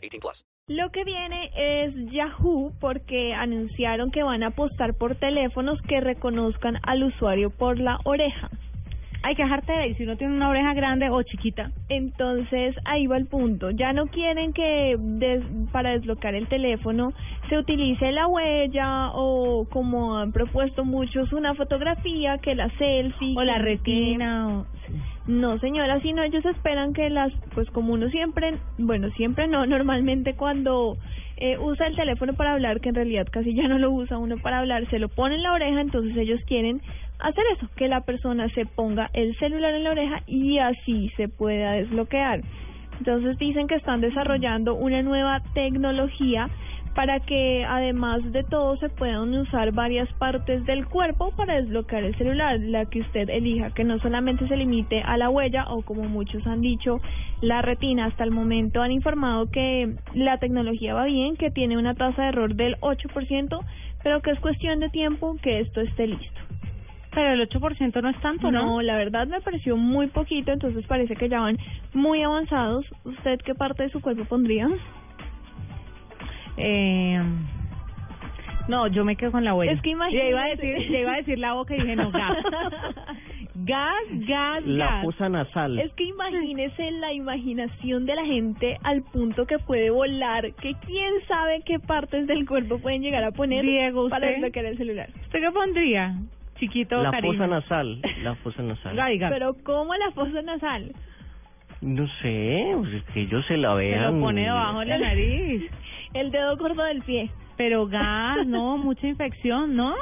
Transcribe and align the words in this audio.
18 0.00 0.20
plus. 0.20 0.44
Lo 0.68 0.90
que 0.90 1.02
viene 1.04 1.50
es 1.56 1.94
Yahoo 2.12 2.72
porque 2.80 3.34
anunciaron 3.34 4.10
que 4.10 4.22
van 4.22 4.42
a 4.44 4.48
apostar 4.48 4.94
por 4.94 5.16
teléfonos 5.16 5.80
que 5.82 6.00
reconozcan 6.00 6.78
al 6.82 7.02
usuario 7.02 7.50
por 7.50 7.78
la 7.80 7.98
oreja. 8.04 8.48
Hay 9.22 9.34
que 9.34 9.42
dejarte 9.42 9.72
de 9.72 9.78
ahí 9.80 9.94
si 9.96 10.04
uno 10.04 10.16
tiene 10.16 10.32
una 10.34 10.48
oreja 10.48 10.72
grande 10.72 11.10
o 11.10 11.22
chiquita. 11.22 11.72
Entonces 11.90 12.74
ahí 12.86 13.06
va 13.06 13.18
el 13.18 13.26
punto. 13.26 13.70
Ya 13.70 13.92
no 13.92 14.06
quieren 14.06 14.54
que 14.54 14.96
des- 14.98 15.44
para 15.72 15.90
desbloquear 15.90 16.34
el 16.36 16.48
teléfono 16.48 17.12
se 17.50 17.58
utilice 17.58 18.12
la 18.12 18.26
huella 18.28 19.10
o 19.12 19.66
como 19.70 20.16
han 20.16 20.32
propuesto 20.32 20.84
muchos 20.86 21.32
una 21.34 21.54
fotografía 21.54 22.38
que 22.38 22.54
la 22.54 22.70
selfie 22.78 23.34
O 23.36 23.42
la 23.44 23.56
que- 23.56 23.62
retina. 23.62 24.48
O... 24.60 24.66
No, 25.30 25.60
señora, 25.60 26.00
sino 26.00 26.24
ellos 26.24 26.44
esperan 26.44 26.92
que 26.92 27.08
las, 27.08 27.32
pues 27.54 27.70
como 27.70 27.92
uno 27.92 28.08
siempre, 28.10 28.58
bueno, 28.78 29.10
siempre 29.10 29.46
no, 29.46 29.64
normalmente 29.64 30.34
cuando 30.34 30.96
eh, 31.36 31.56
usa 31.56 31.86
el 31.86 31.94
teléfono 31.94 32.34
para 32.34 32.54
hablar, 32.54 32.80
que 32.80 32.88
en 32.88 32.96
realidad 32.96 33.28
casi 33.30 33.54
ya 33.54 33.68
no 33.68 33.78
lo 33.78 33.92
usa 33.92 34.18
uno 34.18 34.38
para 34.38 34.58
hablar, 34.58 34.90
se 34.90 34.98
lo 34.98 35.08
pone 35.08 35.36
en 35.36 35.44
la 35.44 35.52
oreja, 35.52 35.82
entonces 35.82 36.16
ellos 36.16 36.40
quieren 36.48 36.80
hacer 37.20 37.44
eso, 37.56 37.68
que 37.76 37.86
la 37.86 38.00
persona 38.00 38.48
se 38.56 38.66
ponga 38.66 39.08
el 39.12 39.36
celular 39.38 39.72
en 39.72 39.84
la 39.84 39.92
oreja 39.92 40.22
y 40.26 40.58
así 40.58 41.10
se 41.16 41.28
pueda 41.28 41.74
desbloquear. 41.74 42.40
Entonces 42.98 43.38
dicen 43.38 43.68
que 43.68 43.76
están 43.76 44.00
desarrollando 44.00 44.74
una 44.74 45.00
nueva 45.02 45.42
tecnología 45.54 46.50
para 46.94 47.20
que 47.20 47.64
además 47.64 48.20
de 48.32 48.42
todo 48.42 48.76
se 48.76 48.88
puedan 48.88 49.32
usar 49.34 49.72
varias 49.72 50.12
partes 50.14 50.64
del 50.66 50.86
cuerpo 50.86 51.32
para 51.36 51.54
desbloquear 51.54 52.04
el 52.04 52.16
celular, 52.16 52.58
la 52.58 52.86
que 52.86 53.00
usted 53.00 53.28
elija, 53.30 53.70
que 53.70 53.84
no 53.84 53.98
solamente 54.00 54.46
se 54.48 54.56
limite 54.56 55.02
a 55.02 55.16
la 55.16 55.30
huella 55.30 55.66
o 55.68 55.82
como 55.82 56.02
muchos 56.04 56.46
han 56.46 56.60
dicho, 56.60 57.00
la 57.40 57.62
retina. 57.62 58.06
Hasta 58.06 58.24
el 58.24 58.32
momento 58.32 58.82
han 58.82 58.90
informado 58.92 59.50
que 59.50 59.94
la 60.14 60.38
tecnología 60.38 60.94
va 60.94 61.04
bien, 61.04 61.36
que 61.36 61.50
tiene 61.50 61.78
una 61.78 61.94
tasa 61.94 62.22
de 62.22 62.28
error 62.28 62.54
del 62.54 62.76
8%, 62.80 63.60
pero 64.02 64.20
que 64.20 64.32
es 64.32 64.40
cuestión 64.40 64.80
de 64.80 64.90
tiempo 64.90 65.36
que 65.42 65.60
esto 65.60 65.80
esté 65.80 66.08
listo. 66.08 66.40
Pero 67.12 67.32
el 67.32 67.48
8% 67.48 68.02
no 68.02 68.08
es 68.08 68.20
tanto, 68.20 68.50
¿no? 68.50 68.64
No, 68.64 68.82
la 68.82 68.96
verdad 68.96 69.26
me 69.26 69.40
pareció 69.40 69.76
muy 69.76 70.06
poquito, 70.08 70.52
entonces 70.52 70.86
parece 70.86 71.16
que 71.16 71.28
ya 71.28 71.40
van 71.40 71.58
muy 71.92 72.22
avanzados. 72.22 72.84
¿Usted 73.04 73.40
qué 73.44 73.54
parte 73.54 73.84
de 73.84 73.90
su 73.90 74.00
cuerpo 74.00 74.24
pondría? 74.24 74.68
Eh, 76.62 77.22
no, 78.68 78.86
yo 78.88 79.04
me 79.04 79.16
quedo 79.16 79.32
con 79.32 79.44
la 79.44 79.54
huella. 79.54 79.72
Es 79.72 79.80
que 79.82 79.90
Ya 79.90 79.96
iba 79.96 80.04
a 80.42 80.50
imagínese. 80.52 80.66
decir, 80.66 80.92
ya 80.92 80.98
iba 81.00 81.12
a 81.12 81.16
decir 81.16 81.38
la 81.38 81.52
boca 81.54 81.74
y 81.74 81.80
dije 81.80 81.96
no, 81.96 82.10
gas. 82.12 82.36
gas, 83.54 83.94
gas, 84.28 84.64
La 84.66 84.86
gas. 84.86 85.04
fosa 85.04 85.28
nasal. 85.28 85.78
Es 85.80 85.92
que 85.94 86.04
imagínese 86.04 86.90
la 86.92 87.12
imaginación 87.12 88.06
de 88.06 88.14
la 88.14 88.24
gente 88.24 88.78
al 88.84 89.02
punto 89.02 89.46
que 89.46 89.58
puede 89.58 89.90
volar, 89.90 90.52
que 90.54 90.74
quién 90.86 91.12
sabe 91.26 91.62
qué 91.64 91.78
partes 91.80 92.26
del 92.26 92.46
cuerpo 92.46 92.78
pueden 92.78 93.02
llegar 93.02 93.24
a 93.24 93.32
poner 93.32 93.64
Diego, 93.64 94.08
para 94.08 94.26
¿usted? 94.26 94.34
desbloquear 94.36 94.66
el 94.66 94.76
celular. 94.78 95.08
¿Usted 95.22 95.40
qué 95.40 95.50
pondría? 95.50 96.14
Chiquito, 96.58 97.02
La 97.02 97.10
cariño. 97.10 97.32
fosa 97.34 97.46
nasal. 97.46 98.00
La 98.22 98.34
fosa 98.36 98.62
nasal. 98.62 99.00
Ay, 99.00 99.18
gas. 99.18 99.32
Pero 99.32 99.56
¿cómo 99.64 99.94
la 99.94 100.10
fosa 100.12 100.42
nasal? 100.42 100.92
No 101.80 102.06
sé, 102.20 102.72
pues 102.76 102.92
es 102.92 103.02
que 103.14 103.20
ellos 103.22 103.44
se 103.46 103.56
la 103.56 103.70
Se 103.70 103.76
vean. 103.78 104.14
lo 104.16 104.20
pone 104.26 104.42
debajo 104.42 104.80
de 104.80 104.86
la 104.86 104.98
nariz. 104.98 105.62
El 106.30 106.34
dedo 106.34 106.56
gordo 106.58 106.84
del 106.84 107.02
pie. 107.02 107.28
Pero 107.56 107.88
gas, 107.88 108.46
no, 108.46 108.78
mucha 108.78 109.08
infección, 109.08 109.74
¿no? 109.74 109.96